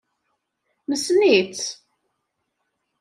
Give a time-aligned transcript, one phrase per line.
[0.89, 1.65] Nessen-itt.